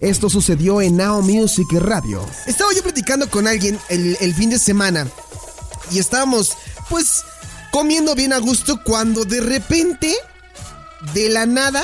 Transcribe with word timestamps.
Esto 0.00 0.30
sucedió 0.30 0.80
en 0.80 0.96
Now 0.96 1.22
Music 1.22 1.66
Radio. 1.72 2.24
Estaba 2.46 2.72
yo 2.72 2.84
platicando 2.84 3.28
con 3.28 3.48
alguien 3.48 3.80
el, 3.88 4.32
fin 4.32 4.48
de 4.48 4.60
semana 4.60 5.08
y 5.90 5.98
estábamos, 5.98 6.52
pues, 6.88 7.24
comiendo 7.72 8.14
bien 8.14 8.32
a 8.32 8.38
gusto 8.38 8.80
cuando 8.84 9.24
de 9.24 9.40
repente, 9.40 10.14
de 11.14 11.28
la 11.30 11.46
nada, 11.46 11.82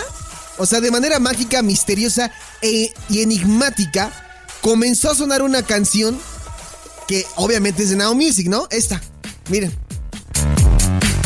o 0.59 0.65
sea, 0.65 0.81
de 0.81 0.93
manera 0.93 1.19
mágica, 1.19 1.61
misteriosa 1.63 2.31
e, 2.63 2.95
y 3.09 3.23
enigmática, 3.23 4.13
comenzó 4.61 5.11
a 5.11 5.17
sonar 5.17 5.43
una 5.43 5.65
canción 5.65 6.17
que 7.09 7.27
obviamente 7.35 7.83
es 7.83 7.91
de 7.91 7.97
Now 7.97 8.15
Music, 8.15 8.47
¿no? 8.47 8.69
Esta, 8.71 9.03
miren. 9.49 9.77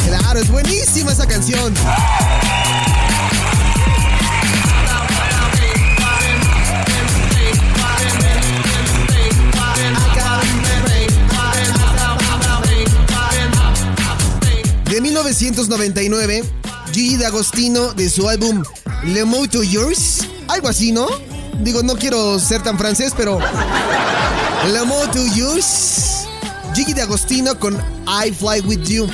Claro, 0.07 0.41
es 0.41 0.51
buenísima 0.51 1.13
esa 1.13 1.27
canción. 1.27 1.75
1999, 15.29 16.43
Gigi 16.91 17.19
D'Agostino 17.19 17.93
de 17.93 18.09
su 18.09 18.31
álbum 18.31 18.63
Le 19.05 19.27
Mot 19.27 19.51
to 19.51 19.63
Yours, 19.63 20.27
algo 20.49 20.69
así, 20.69 20.91
¿no? 20.91 21.07
Digo, 21.61 21.83
no 21.83 21.97
quiero 21.97 22.39
ser 22.41 22.63
tan 22.63 22.79
francés, 22.79 23.13
pero 23.15 23.39
Le 24.73 24.83
Mot 24.85 25.13
to 25.13 25.27
Yours, 25.35 26.27
Gigi 26.75 26.95
D'Agostino 26.95 27.59
con 27.59 27.77
I 28.07 28.33
Fly 28.33 28.61
With 28.61 28.85
You. 28.85 29.07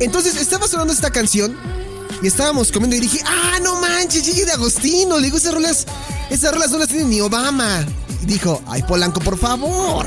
Entonces 0.00 0.36
estaba 0.36 0.66
sonando 0.66 0.92
esta 0.92 1.10
canción 1.10 1.56
y 2.20 2.26
estábamos 2.26 2.72
comiendo 2.72 2.96
y 2.96 3.00
dije, 3.00 3.20
ah, 3.24 3.60
no 3.62 3.80
manches, 3.80 4.24
Gigi 4.24 4.44
D'Agostino. 4.44 5.16
Le 5.18 5.26
digo, 5.26 5.36
esas 5.36 5.54
rolas, 5.54 5.86
esas 6.28 6.52
rolas 6.52 6.72
no 6.72 6.78
las 6.78 6.88
tiene 6.88 7.04
ni 7.04 7.20
Obama. 7.20 7.86
Y 8.20 8.26
dijo, 8.26 8.60
ay, 8.66 8.82
Polanco, 8.82 9.20
por 9.20 9.38
favor. 9.38 10.06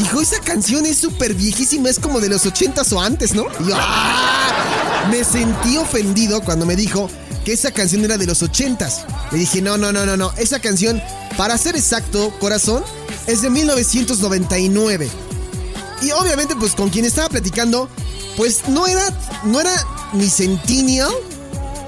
Dijo, 0.00 0.22
esa 0.22 0.40
canción 0.40 0.86
es 0.86 0.96
súper 0.96 1.34
viejísima, 1.34 1.90
es 1.90 1.98
como 1.98 2.20
de 2.20 2.30
los 2.30 2.46
ochentas 2.46 2.90
o 2.94 3.02
antes, 3.02 3.34
¿no? 3.34 3.44
Y 3.60 3.68
yo, 3.68 3.74
¡ah! 3.76 5.06
Me 5.10 5.22
sentí 5.24 5.76
ofendido 5.76 6.40
cuando 6.40 6.64
me 6.64 6.74
dijo 6.74 7.10
que 7.44 7.52
esa 7.52 7.70
canción 7.70 8.02
era 8.06 8.16
de 8.16 8.24
los 8.24 8.42
ochentas. 8.42 9.04
Le 9.30 9.40
dije, 9.40 9.60
no, 9.60 9.76
no, 9.76 9.92
no, 9.92 10.06
no, 10.06 10.16
no. 10.16 10.32
Esa 10.38 10.58
canción, 10.58 11.02
para 11.36 11.58
ser 11.58 11.76
exacto, 11.76 12.32
corazón, 12.40 12.82
es 13.26 13.42
de 13.42 13.50
1999. 13.50 15.10
Y 16.00 16.10
obviamente, 16.12 16.56
pues 16.56 16.72
con 16.74 16.88
quien 16.88 17.04
estaba 17.04 17.28
platicando, 17.28 17.86
pues 18.38 18.68
no 18.68 18.86
era, 18.86 19.06
no 19.44 19.60
era 19.60 19.74
ni 20.14 20.30
Centennial, 20.30 21.12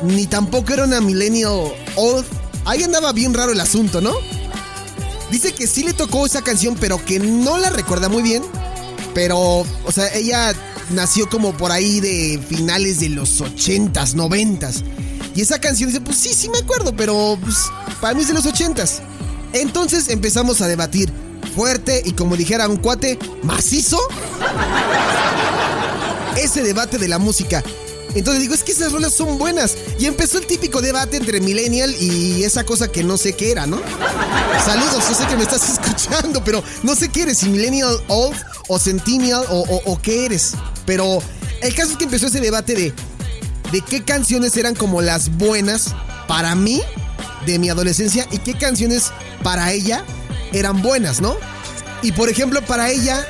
ni 0.03 0.27
tampoco 0.27 0.75
era 0.75 0.85
una 0.85 1.01
Millennial 1.01 1.73
Old. 1.97 2.27
Ahí 2.67 2.83
andaba 2.83 3.15
bien 3.15 3.33
raro 3.33 3.53
el 3.53 3.61
asunto, 3.61 4.03
¿no? 4.03 4.13
Dice 5.33 5.55
que 5.55 5.67
sí 5.67 5.83
le 5.83 5.95
tocó 5.95 6.27
esa 6.27 6.43
canción, 6.43 6.77
pero 6.79 7.03
que 7.03 7.19
no 7.19 7.57
la 7.57 7.71
recuerda 7.71 8.11
muy 8.11 8.23
bien. 8.23 8.43
Pero, 9.15 9.39
o 9.39 9.91
sea, 9.91 10.13
ella 10.15 10.53
nació 10.91 11.27
como 11.31 11.57
por 11.57 11.73
ahí 11.73 12.01
de 12.01 12.39
finales 12.51 13.01
de 13.01 13.09
los 13.09 13.41
80s, 13.41 14.15
90s. 14.15 14.83
Y 15.35 15.41
esa 15.41 15.59
canción 15.59 15.89
dice, 15.89 16.03
pues 16.03 16.19
sí, 16.19 16.35
sí 16.35 16.51
me 16.51 16.59
acuerdo, 16.59 16.95
pero 16.95 17.39
pues, 17.43 17.57
para 18.03 18.13
mí 18.13 18.21
es 18.21 18.29
de 18.29 18.35
los 18.35 18.45
80s. 18.45 19.01
Entonces 19.55 20.11
empezamos 20.11 20.61
a 20.61 20.69
debatir 20.69 21.11
fuerte 21.57 22.03
y 22.05 22.13
como 22.13 22.37
dijera 22.37 22.69
un 22.69 22.77
cuate, 22.77 23.19
macizo. 23.43 23.99
Ese 26.37 26.63
debate 26.63 26.99
de 26.99 27.09
la 27.09 27.19
música. 27.19 27.65
Entonces 28.15 28.43
digo, 28.43 28.55
es 28.55 28.63
que 28.63 28.73
esas 28.73 28.93
rolas 28.93 29.15
son 29.15 29.39
buenas. 29.39 29.77
Y 29.99 30.07
empezó 30.07 30.39
el 30.39 30.47
típico 30.47 30.81
debate 30.81 31.17
entre 31.17 31.41
Millennial 31.41 31.95
y 32.01 32.45
esa 32.45 32.65
cosa 32.65 32.89
que 32.89 33.03
no 33.03 33.17
sé 33.17 33.35
qué 33.35 33.53
era, 33.53 33.67
¿no? 33.67 33.81
Saludos, 34.65 35.09
yo 35.09 35.15
sé 35.15 35.27
que 35.27 35.37
me 35.37 35.43
estás 35.43 35.69
escuchando, 35.79 36.43
pero 36.45 36.63
no 36.83 36.95
sé 36.95 37.09
qué 37.09 37.23
eres, 37.23 37.39
si 37.39 37.49
Millennial 37.49 37.99
Old 38.09 38.37
o 38.69 38.79
Centennial 38.79 39.45
o, 39.49 39.81
o, 39.85 40.01
qué 40.01 40.27
eres. 40.27 40.53
Pero 40.87 41.23
el 41.61 41.75
caso 41.75 41.93
es 41.93 41.97
que 41.97 42.05
empezó 42.05 42.27
ese 42.27 42.41
debate 42.41 42.75
de, 42.75 42.93
de 43.73 43.81
qué 43.81 44.03
canciones 44.03 44.57
eran 44.57 44.75
como 44.75 45.03
las 45.03 45.37
buenas 45.37 45.95
para 46.29 46.55
mí 46.55 46.83
de 47.47 47.59
mi 47.59 47.71
adolescencia 47.71 48.27
y 48.31 48.39
qué 48.39 48.55
canciones 48.55 49.11
para 49.43 49.73
ella 49.73 50.05
eran 50.53 50.83
buenas, 50.83 51.21
¿no? 51.21 51.37
Y 52.03 52.13
por 52.13 52.29
ejemplo, 52.29 52.61
para 52.63 52.91
ella, 52.91 53.25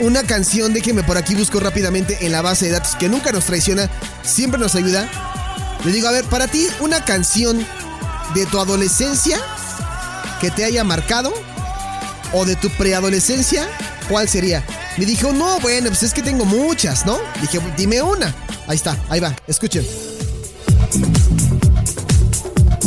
una 0.00 0.22
canción, 0.22 0.72
déjenme 0.72 1.02
por 1.02 1.16
aquí 1.16 1.34
busco 1.34 1.60
rápidamente 1.60 2.18
en 2.20 2.32
la 2.32 2.42
base 2.42 2.66
de 2.66 2.72
datos 2.72 2.94
que 2.94 3.08
nunca 3.08 3.32
nos 3.32 3.44
traiciona, 3.44 3.90
siempre 4.22 4.60
nos 4.60 4.74
ayuda. 4.74 5.08
Le 5.84 5.92
digo, 5.92 6.08
a 6.08 6.12
ver, 6.12 6.24
para 6.24 6.48
ti, 6.48 6.66
una 6.80 7.04
canción 7.04 7.64
de 8.34 8.46
tu 8.46 8.60
adolescencia 8.60 9.38
que 10.40 10.50
te 10.50 10.64
haya 10.64 10.84
marcado 10.84 11.32
o 12.32 12.44
de 12.44 12.56
tu 12.56 12.70
preadolescencia, 12.70 13.68
¿cuál 14.08 14.28
sería? 14.28 14.64
Me 14.96 15.06
dijo, 15.06 15.32
no, 15.32 15.58
bueno, 15.60 15.88
pues 15.88 16.02
es 16.02 16.12
que 16.12 16.22
tengo 16.22 16.44
muchas, 16.44 17.06
¿no? 17.06 17.18
Dije, 17.40 17.60
dime 17.76 18.02
una. 18.02 18.34
Ahí 18.66 18.76
está, 18.76 18.96
ahí 19.08 19.20
va, 19.20 19.34
escuchen. 19.46 19.86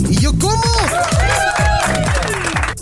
Y 0.09 0.16
yo, 0.19 0.31
¿cómo? 0.38 0.61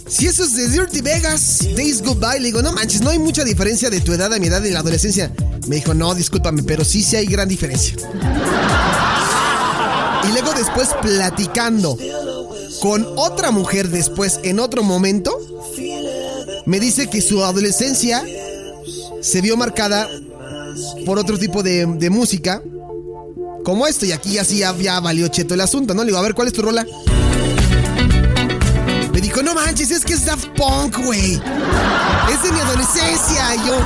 Si 0.09 0.25
eso 0.25 0.43
es 0.43 0.55
de 0.55 0.67
Dirty 0.69 1.01
Vegas, 1.01 1.67
Days 1.75 2.01
Goodbye, 2.01 2.39
le 2.39 2.47
digo, 2.47 2.61
no 2.63 2.73
manches, 2.73 3.01
no 3.01 3.11
hay 3.11 3.19
mucha 3.19 3.43
diferencia 3.43 3.91
de 3.91 4.01
tu 4.01 4.11
edad 4.11 4.33
a 4.33 4.39
mi 4.39 4.47
edad 4.47 4.65
en 4.65 4.73
la 4.73 4.79
adolescencia. 4.79 5.31
Me 5.67 5.75
dijo, 5.75 5.93
no, 5.93 6.15
discúlpame, 6.15 6.63
pero 6.63 6.83
sí, 6.83 7.03
sí 7.03 7.15
hay 7.15 7.27
gran 7.27 7.47
diferencia. 7.47 7.95
Y 10.27 10.31
luego 10.31 10.51
después 10.53 10.89
platicando 11.01 11.97
con 12.81 13.05
otra 13.17 13.51
mujer 13.51 13.89
después, 13.89 14.39
en 14.43 14.59
otro 14.59 14.81
momento, 14.81 15.37
me 16.65 16.79
dice 16.79 17.07
que 17.07 17.21
su 17.21 17.43
adolescencia 17.43 18.23
se 19.21 19.41
vio 19.41 19.57
marcada 19.57 20.09
por 21.05 21.19
otro 21.19 21.37
tipo 21.37 21.61
de, 21.61 22.09
música, 22.09 22.63
como 23.63 23.85
esto, 23.85 24.07
y 24.07 24.11
aquí 24.11 24.39
así 24.39 24.59
ya, 24.59 24.75
ya 24.75 24.99
valió 24.99 25.27
cheto 25.27 25.53
el 25.53 25.61
asunto, 25.61 25.93
¿no? 25.93 26.01
Le 26.01 26.07
digo, 26.07 26.17
a 26.17 26.23
ver, 26.23 26.33
¿cuál 26.33 26.47
es 26.47 26.53
tu 26.53 26.63
rola? 26.63 26.85
Dijo, 29.21 29.43
no 29.43 29.53
manches, 29.53 29.91
es 29.91 30.05
que 30.05 30.13
es 30.13 30.25
Daft 30.25 30.47
Punk, 30.55 30.97
güey. 31.03 31.41
Es 32.31 32.43
de 32.43 32.51
mi 32.51 32.59
adolescencia. 32.59 33.55
Y 33.55 33.67
yo, 33.67 33.79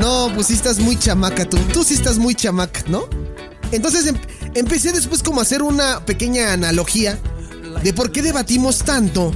no, 0.00 0.34
pues 0.34 0.48
sí 0.48 0.54
estás 0.54 0.78
muy 0.78 0.98
chamaca 0.98 1.44
tú. 1.44 1.56
Tú 1.72 1.84
sí 1.84 1.94
estás 1.94 2.18
muy 2.18 2.34
chamaca, 2.34 2.82
¿no? 2.88 3.08
Entonces 3.72 4.06
em 4.06 4.16
empecé 4.54 4.90
después 4.92 5.22
como 5.22 5.40
a 5.40 5.42
hacer 5.42 5.62
una 5.62 6.04
pequeña 6.04 6.52
analogía 6.52 7.18
de 7.84 7.92
por 7.92 8.10
qué 8.10 8.20
debatimos 8.20 8.78
tanto 8.78 9.32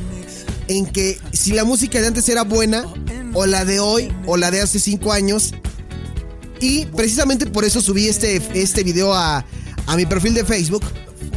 en 0.67 0.87
que 0.87 1.21
si 1.33 1.53
la 1.53 1.65
música 1.65 2.01
de 2.01 2.09
antes 2.09 2.29
era 2.29 2.43
buena, 2.43 2.85
o 3.33 3.47
la 3.47 3.65
de 3.65 3.81
hoy, 3.81 4.13
o 4.27 4.37
la 4.37 4.51
de 4.51 4.61
hace 4.61 4.79
cinco 4.79 5.13
años. 5.13 5.53
Y 6.61 6.87
precisamente 6.87 7.47
por 7.47 7.65
eso 7.65 7.81
subí 7.81 8.09
este, 8.09 8.41
este 8.55 8.83
video 8.83 9.13
a, 9.13 9.45
a 9.87 9.97
mi 9.97 10.07
perfil 10.07 10.35
de 10.35 10.45
Facebook, 10.45 10.85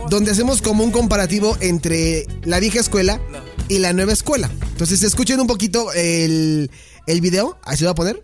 donde 0.09 0.31
hacemos 0.31 0.61
como 0.61 0.84
un 0.84 0.91
comparativo 0.91 1.57
entre 1.59 2.25
la 2.44 2.59
vieja 2.59 2.79
escuela 2.79 3.19
y 3.69 3.79
la 3.79 3.94
nueva 3.94 4.13
escuela. 4.13 4.50
Entonces 4.72 5.03
escuchen 5.03 5.39
un 5.39 5.47
poquito 5.47 5.91
el, 5.94 6.69
el 7.05 7.22
video. 7.22 7.57
Ahí 7.63 7.78
se 7.78 7.85
va 7.85 7.91
a 7.91 7.95
poner. 7.95 8.23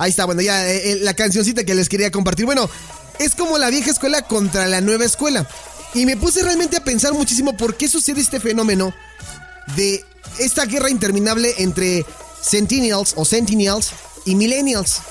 Ahí 0.00 0.08
está, 0.08 0.24
bueno, 0.24 0.40
ya 0.40 0.66
eh, 0.66 0.98
la 1.02 1.12
cancioncita 1.12 1.62
que 1.62 1.74
les 1.74 1.90
quería 1.90 2.10
compartir. 2.10 2.46
Bueno, 2.46 2.70
es 3.18 3.34
como 3.34 3.58
la 3.58 3.68
vieja 3.68 3.90
escuela 3.90 4.22
contra 4.22 4.66
la 4.66 4.80
nueva 4.80 5.04
escuela. 5.04 5.46
Y 5.92 6.06
me 6.06 6.16
puse 6.16 6.42
realmente 6.42 6.78
a 6.78 6.82
pensar 6.82 7.12
muchísimo 7.12 7.54
por 7.54 7.76
qué 7.76 7.86
sucede 7.86 8.22
este 8.22 8.40
fenómeno 8.40 8.94
de 9.76 10.02
esta 10.38 10.64
guerra 10.64 10.88
interminable 10.88 11.54
entre 11.58 12.06
Centennials 12.42 13.12
o 13.14 13.26
Centennials 13.26 13.90
y 14.24 14.36
Millennials. 14.36 15.02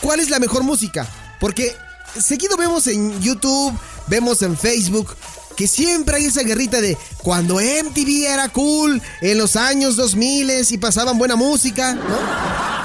¿Cuál 0.00 0.20
es 0.20 0.30
la 0.30 0.38
mejor 0.38 0.62
música? 0.62 1.06
Porque 1.38 1.76
seguido 2.18 2.56
vemos 2.56 2.86
en 2.86 3.20
YouTube, 3.20 3.78
vemos 4.06 4.40
en 4.40 4.56
Facebook, 4.56 5.14
que 5.58 5.68
siempre 5.68 6.16
hay 6.16 6.24
esa 6.24 6.42
guerrita 6.42 6.80
de 6.80 6.96
cuando 7.18 7.56
MTV 7.56 8.24
era 8.24 8.48
cool 8.48 9.02
en 9.20 9.36
los 9.36 9.56
años 9.56 9.96
2000 9.96 10.52
y 10.70 10.78
pasaban 10.78 11.18
buena 11.18 11.36
música, 11.36 11.92
¿no? 11.92 12.79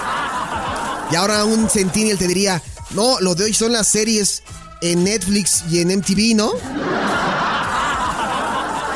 Y 1.11 1.15
ahora 1.15 1.45
un 1.45 1.69
Centennial 1.69 2.17
te 2.17 2.27
diría, 2.27 2.61
no, 2.91 3.19
lo 3.19 3.35
de 3.35 3.45
hoy 3.45 3.53
son 3.53 3.73
las 3.73 3.87
series 3.87 4.43
en 4.81 5.03
Netflix 5.03 5.63
y 5.69 5.79
en 5.79 5.97
MTV, 5.97 6.35
¿no? 6.35 6.51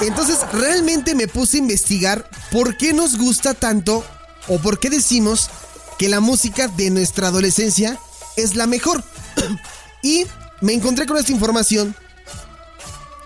Entonces 0.02 0.40
realmente 0.54 1.14
me 1.14 1.28
puse 1.28 1.58
a 1.58 1.60
investigar 1.60 2.30
por 2.52 2.78
qué 2.78 2.94
nos 2.94 3.18
gusta 3.18 3.54
tanto 3.54 4.04
o 4.48 4.58
por 4.60 4.80
qué 4.80 4.90
decimos 4.90 5.50
que 5.98 6.10
la 6.10 6.22
música 6.22 6.68
de 6.68 6.90
nuestra 6.90 7.28
adolescencia 7.28 8.00
es 8.38 8.56
la 8.56 8.66
mejor. 8.66 9.04
y 10.02 10.26
me 10.62 10.74
encontré 10.74 11.06
con 11.06 11.18
esta 11.18 11.32
información 11.32 11.96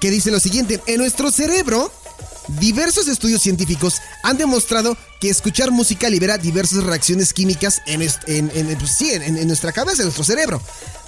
que 0.01 0.09
dice 0.11 0.31
lo 0.31 0.39
siguiente, 0.39 0.81
en 0.87 0.97
nuestro 0.97 1.31
cerebro 1.31 1.91
Diversos 2.47 3.07
estudios 3.07 3.41
científicos 3.41 4.01
han 4.21 4.37
demostrado 4.37 4.97
que 5.21 5.29
escuchar 5.29 5.71
música 5.71 6.09
libera 6.09 6.37
diversas 6.37 6.83
reacciones 6.83 7.33
químicas 7.33 7.81
en, 7.85 7.99
pues 7.99 8.19
en, 8.27 8.51
en, 8.53 9.47
nuestra 9.47 9.71
cabeza, 9.71 10.01
en 10.01 10.07
nuestro 10.07 10.25
cerebro. 10.25 10.61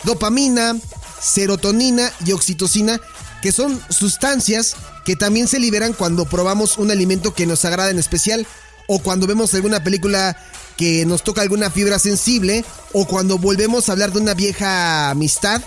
Dopamina, 0.04 0.78
serotonina 1.22 2.12
y 2.26 2.32
oxitocina, 2.32 3.02
que 3.42 3.52
son 3.52 3.82
sustancias 3.90 4.76
que 5.04 5.16
también 5.16 5.48
se 5.48 5.60
liberan 5.60 5.94
cuando 5.94 6.26
probamos 6.26 6.78
un 6.78 6.90
alimento 6.90 7.34
que 7.34 7.46
nos 7.46 7.66
agrada 7.66 7.90
en 7.90 8.00
especial, 8.00 8.48
o 8.88 9.00
cuando 9.00 9.28
vemos 9.28 9.54
alguna 9.54 9.84
película 9.84 10.38
que 10.78 11.06
nos 11.06 11.24
toca 11.24 11.42
alguna 11.42 11.70
fibra 11.70 12.00
sensible, 12.00 12.64
o 12.94 13.06
cuando 13.06 13.38
volvemos 13.38 13.90
a 13.90 13.92
hablar 13.92 14.14
de 14.14 14.20
una 14.20 14.34
vieja 14.34 15.10
amistad 15.10 15.62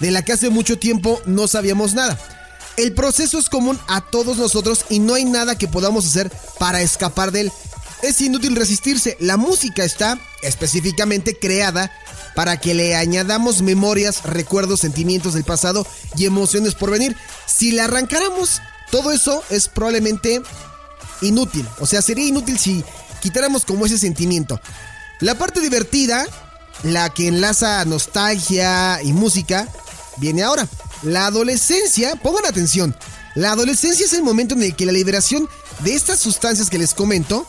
de 0.00 0.10
la 0.10 0.22
que 0.22 0.32
hace 0.32 0.50
mucho 0.50 0.78
tiempo 0.78 1.20
no 1.26 1.48
sabíamos 1.48 1.94
nada. 1.94 2.18
El 2.76 2.92
proceso 2.92 3.38
es 3.38 3.48
común 3.48 3.78
a 3.88 4.00
todos 4.02 4.36
nosotros 4.36 4.84
y 4.90 4.98
no 4.98 5.14
hay 5.14 5.24
nada 5.24 5.56
que 5.56 5.68
podamos 5.68 6.06
hacer 6.06 6.30
para 6.58 6.82
escapar 6.82 7.32
de 7.32 7.42
él. 7.42 7.52
Es 8.02 8.20
inútil 8.20 8.54
resistirse. 8.54 9.16
La 9.18 9.36
música 9.36 9.84
está 9.84 10.18
específicamente 10.42 11.38
creada 11.38 11.90
para 12.34 12.60
que 12.60 12.74
le 12.74 12.94
añadamos 12.94 13.62
memorias, 13.62 14.24
recuerdos, 14.24 14.80
sentimientos 14.80 15.32
del 15.32 15.44
pasado 15.44 15.86
y 16.16 16.26
emociones 16.26 16.74
por 16.74 16.90
venir. 16.90 17.16
Si 17.46 17.72
le 17.72 17.80
arrancáramos, 17.80 18.60
todo 18.90 19.10
eso 19.10 19.42
es 19.48 19.68
probablemente 19.68 20.42
inútil. 21.22 21.66
O 21.80 21.86
sea, 21.86 22.02
sería 22.02 22.26
inútil 22.26 22.58
si 22.58 22.84
quitáramos 23.22 23.64
como 23.64 23.86
ese 23.86 23.96
sentimiento. 23.96 24.60
La 25.20 25.38
parte 25.38 25.60
divertida, 25.60 26.26
la 26.82 27.08
que 27.08 27.28
enlaza 27.28 27.82
nostalgia 27.86 29.00
y 29.02 29.14
música, 29.14 29.66
viene 30.18 30.42
ahora. 30.42 30.68
La 31.02 31.26
adolescencia, 31.26 32.16
pongan 32.16 32.46
atención, 32.46 32.96
la 33.34 33.52
adolescencia 33.52 34.06
es 34.06 34.14
el 34.14 34.22
momento 34.22 34.54
en 34.54 34.62
el 34.62 34.74
que 34.74 34.86
la 34.86 34.92
liberación 34.92 35.46
de 35.80 35.94
estas 35.94 36.18
sustancias 36.18 36.70
que 36.70 36.78
les 36.78 36.94
comento 36.94 37.46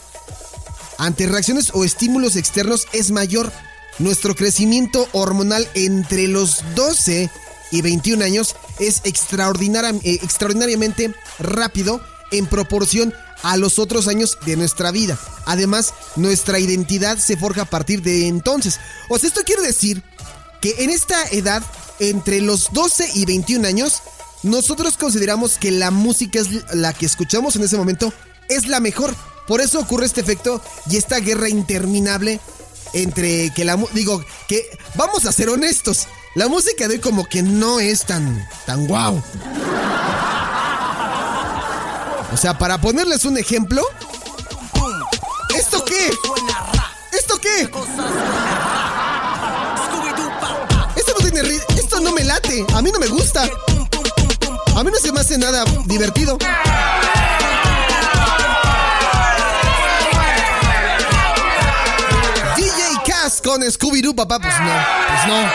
ante 0.98 1.28
reacciones 1.28 1.72
o 1.74 1.86
estímulos 1.86 2.36
externos 2.36 2.88
es 2.92 3.12
mayor. 3.12 3.54
Nuestro 4.00 4.36
crecimiento 4.36 5.08
hormonal 5.14 5.66
entre 5.76 6.28
los 6.28 6.62
12 6.76 7.32
y 7.72 7.82
21 7.82 8.24
años 8.24 8.56
es 8.80 8.98
eh, 8.98 9.02
extraordinariamente 9.06 11.14
rápido 11.40 12.02
en 12.32 12.48
proporción 12.48 13.14
a 13.44 13.56
los 13.56 13.78
otros 13.80 14.08
años 14.08 14.38
de 14.46 14.58
nuestra 14.58 14.92
vida. 14.92 15.18
Además, 15.46 15.94
nuestra 16.16 16.60
identidad 16.60 17.18
se 17.18 17.38
forja 17.38 17.62
a 17.62 17.66
partir 17.66 18.02
de 18.02 18.28
entonces. 18.28 18.80
O 19.10 19.18
sea, 19.18 19.30
esto 19.30 19.42
quiere 19.46 19.62
decir 19.62 20.04
que 20.62 20.84
en 20.84 20.90
esta 20.90 21.24
edad 21.30 21.64
entre 22.00 22.42
los 22.42 22.72
12 22.72 23.12
y 23.16 23.26
21 23.26 23.68
años, 23.68 24.02
nosotros 24.44 24.98
consideramos 24.98 25.58
que 25.58 25.72
la 25.72 25.92
música 25.92 26.40
es 26.40 26.50
la 26.74 26.94
que 26.94 27.06
escuchamos 27.06 27.56
en 27.56 27.64
ese 27.64 27.78
momento 27.78 28.14
es 28.50 28.68
la 28.68 28.80
mejor. 28.80 29.16
Por 29.48 29.62
eso 29.62 29.80
ocurre 29.80 30.06
este 30.06 30.22
efecto 30.22 30.62
y 30.90 30.98
esta 30.98 31.20
guerra 31.20 31.50
interminable 31.50 32.40
entre 32.94 33.52
que 33.54 33.66
la 33.66 33.78
digo 33.94 34.24
que 34.48 34.66
vamos 34.96 35.26
a 35.26 35.32
ser 35.32 35.50
honestos, 35.50 36.08
la 36.36 36.48
música 36.48 36.88
de 36.88 36.96
hoy 36.96 37.00
como 37.00 37.26
que 37.26 37.42
no 37.44 37.80
es 37.80 38.06
tan 38.06 38.48
tan 38.66 38.88
guau. 38.88 39.22
O 42.34 42.38
sea, 42.38 42.58
para 42.58 42.80
ponerles 42.80 43.26
un 43.26 43.38
ejemplo, 43.38 43.82
¿esto 45.58 45.84
qué? 45.84 46.12
¿Esto 47.12 47.40
qué? 47.40 47.70
A 52.74 52.82
mí 52.82 52.92
no 52.92 53.00
me 53.00 53.08
gusta. 53.08 53.44
A 54.76 54.84
mí 54.84 54.90
no 54.92 54.98
se 54.98 55.12
me 55.12 55.20
hace 55.20 55.38
nada 55.38 55.64
divertido. 55.86 56.38
DJ 62.56 62.82
Cass 63.06 63.42
con 63.44 63.62
Scooby-Doo, 63.62 64.16
papá. 64.16 64.40
Pues 64.40 64.54
no, 64.60 64.72
pues 65.08 65.28
no. 65.28 65.50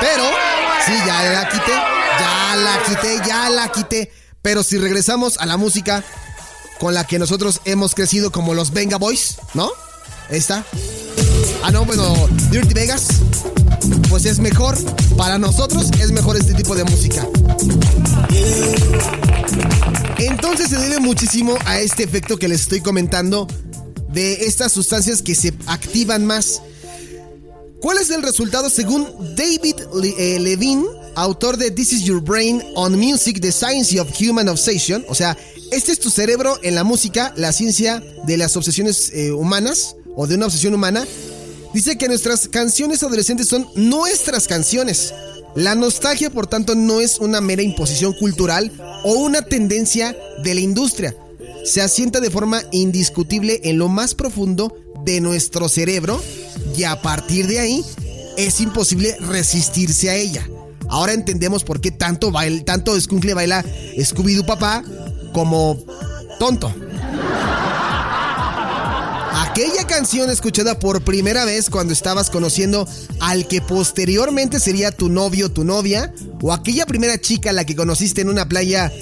Pero, 0.00 0.24
sí, 0.86 0.92
ya 1.06 1.22
la 1.22 1.48
quité. 1.48 1.72
Ya 2.20 2.56
la 2.56 2.82
quité, 2.82 3.20
ya 3.26 3.48
la 3.50 3.68
quité. 3.72 4.12
Pero 4.42 4.62
si 4.62 4.76
regresamos 4.78 5.38
a 5.38 5.46
la 5.46 5.56
música 5.56 6.04
con 6.78 6.92
la 6.92 7.04
que 7.04 7.18
nosotros 7.18 7.60
hemos 7.64 7.94
crecido 7.94 8.30
como 8.30 8.52
los 8.52 8.72
Venga 8.72 8.98
Boys, 8.98 9.36
¿no? 9.54 9.70
Esta. 10.28 10.64
Ah, 11.62 11.70
no, 11.70 11.84
bueno, 11.84 12.14
Dirty 12.50 12.74
Vegas 12.74 13.08
pues 14.08 14.24
es 14.24 14.38
mejor, 14.38 14.76
para 15.16 15.38
nosotros 15.38 15.90
es 16.00 16.12
mejor 16.12 16.36
este 16.36 16.54
tipo 16.54 16.74
de 16.74 16.84
música. 16.84 17.26
Entonces 20.18 20.68
se 20.68 20.78
debe 20.78 21.00
muchísimo 21.00 21.56
a 21.64 21.78
este 21.80 22.04
efecto 22.04 22.38
que 22.38 22.48
les 22.48 22.62
estoy 22.62 22.80
comentando 22.80 23.46
de 24.12 24.46
estas 24.46 24.72
sustancias 24.72 25.22
que 25.22 25.34
se 25.34 25.52
activan 25.66 26.26
más. 26.26 26.62
¿Cuál 27.80 27.98
es 27.98 28.10
el 28.10 28.22
resultado 28.22 28.70
según 28.70 29.06
David 29.36 29.76
eh, 30.18 30.38
Levine, 30.40 30.84
autor 31.14 31.56
de 31.56 31.70
This 31.70 31.92
is 31.92 32.02
Your 32.02 32.20
Brain 32.20 32.62
on 32.74 32.98
Music, 32.98 33.40
The 33.40 33.52
Science 33.52 33.98
of 34.00 34.08
Human 34.20 34.48
Obsession? 34.48 35.04
O 35.08 35.14
sea, 35.14 35.36
este 35.70 35.92
es 35.92 36.00
tu 36.00 36.10
cerebro 36.10 36.58
en 36.62 36.74
la 36.74 36.82
música, 36.82 37.32
la 37.36 37.52
ciencia 37.52 38.02
de 38.26 38.36
las 38.36 38.56
obsesiones 38.56 39.12
eh, 39.12 39.30
humanas 39.30 39.96
o 40.16 40.26
de 40.26 40.34
una 40.34 40.46
obsesión 40.46 40.74
humana. 40.74 41.06
Dice 41.72 41.98
que 41.98 42.08
nuestras 42.08 42.48
canciones 42.48 43.02
adolescentes 43.02 43.48
son 43.48 43.68
nuestras 43.74 44.48
canciones. 44.48 45.12
La 45.54 45.74
nostalgia, 45.74 46.30
por 46.30 46.46
tanto, 46.46 46.74
no 46.74 47.00
es 47.00 47.18
una 47.18 47.40
mera 47.40 47.62
imposición 47.62 48.14
cultural 48.14 48.72
o 49.04 49.14
una 49.14 49.42
tendencia 49.42 50.16
de 50.42 50.54
la 50.54 50.60
industria. 50.60 51.14
Se 51.64 51.82
asienta 51.82 52.20
de 52.20 52.30
forma 52.30 52.62
indiscutible 52.72 53.60
en 53.64 53.78
lo 53.78 53.88
más 53.88 54.14
profundo 54.14 54.74
de 55.04 55.20
nuestro 55.20 55.68
cerebro 55.68 56.22
y 56.76 56.84
a 56.84 57.00
partir 57.02 57.46
de 57.46 57.60
ahí 57.60 57.84
es 58.36 58.60
imposible 58.60 59.16
resistirse 59.20 60.10
a 60.10 60.14
ella. 60.14 60.48
Ahora 60.88 61.12
entendemos 61.12 61.64
por 61.64 61.80
qué 61.80 61.90
tanto, 61.90 62.30
baila, 62.30 62.64
tanto 62.64 62.92
baila 63.34 63.64
Scooby-Doo 63.98 64.46
papá 64.46 64.82
como 65.32 65.78
tonto. 66.38 66.72
Aquella 69.58 69.88
canción 69.88 70.30
escuchada 70.30 70.78
por 70.78 71.02
primera 71.02 71.44
vez 71.44 71.68
cuando 71.68 71.92
estabas 71.92 72.30
conociendo 72.30 72.86
al 73.18 73.48
que 73.48 73.60
posteriormente 73.60 74.60
sería 74.60 74.92
tu 74.92 75.08
novio 75.08 75.50
tu 75.50 75.64
novia, 75.64 76.14
o 76.40 76.52
aquella 76.52 76.86
primera 76.86 77.20
chica 77.20 77.50
a 77.50 77.52
la 77.52 77.66
que 77.66 77.74
conociste 77.74 78.20
en 78.20 78.28
una 78.28 78.48
playa 78.48 78.92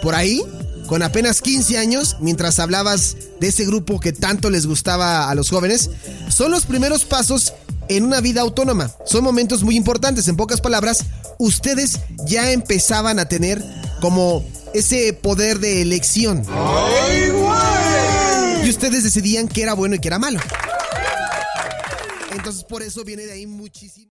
por 0.00 0.14
ahí, 0.14 0.42
con 0.86 1.02
apenas 1.02 1.42
15 1.42 1.76
años, 1.76 2.16
mientras 2.18 2.60
hablabas 2.60 3.14
de 3.40 3.48
ese 3.48 3.66
grupo 3.66 4.00
que 4.00 4.14
tanto 4.14 4.48
les 4.48 4.66
gustaba 4.66 5.28
a 5.28 5.34
los 5.34 5.50
jóvenes, 5.50 5.90
son 6.30 6.50
los 6.50 6.64
primeros 6.64 7.04
pasos 7.04 7.52
en 7.90 8.04
una 8.04 8.22
vida 8.22 8.40
autónoma. 8.40 8.90
Son 9.04 9.22
momentos 9.22 9.62
muy 9.64 9.76
importantes. 9.76 10.28
En 10.28 10.36
pocas 10.36 10.62
palabras, 10.62 11.04
ustedes 11.38 12.00
ya 12.24 12.52
empezaban 12.52 13.18
a 13.18 13.26
tener 13.26 13.62
como 14.00 14.42
ese 14.72 15.12
poder 15.12 15.58
de 15.58 15.82
elección 15.82 16.46
ustedes 18.70 19.04
decidían 19.04 19.48
que 19.48 19.62
era 19.62 19.74
bueno 19.74 19.94
y 19.94 19.98
que 19.98 20.08
era 20.08 20.18
malo. 20.18 20.40
Entonces 22.32 22.64
por 22.64 22.82
eso 22.82 23.04
viene 23.04 23.26
de 23.26 23.32
ahí 23.32 23.46
muchísimo. 23.46 24.10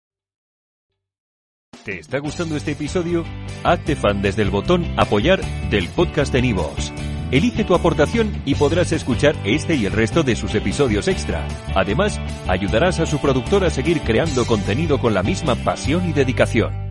¿Te 1.83 1.99
está 1.99 2.19
gustando 2.19 2.57
este 2.57 2.71
episodio? 2.71 3.23
Hazte 3.63 3.95
fan 3.95 4.21
desde 4.21 4.41
el 4.41 4.49
botón 4.49 4.85
apoyar 4.97 5.41
del 5.69 5.87
podcast 5.89 6.31
de 6.33 6.41
Nivos. 6.41 6.91
Elige 7.31 7.63
tu 7.63 7.75
aportación 7.75 8.41
y 8.45 8.55
podrás 8.55 8.91
escuchar 8.91 9.35
este 9.45 9.75
y 9.75 9.85
el 9.85 9.93
resto 9.93 10.23
de 10.23 10.35
sus 10.35 10.55
episodios 10.55 11.07
extra. 11.07 11.47
Además, 11.75 12.19
ayudarás 12.47 12.99
a 12.99 13.05
su 13.05 13.19
productor 13.19 13.63
a 13.63 13.69
seguir 13.69 14.01
creando 14.01 14.45
contenido 14.45 14.99
con 14.99 15.13
la 15.13 15.23
misma 15.23 15.55
pasión 15.55 16.09
y 16.09 16.13
dedicación. 16.13 16.88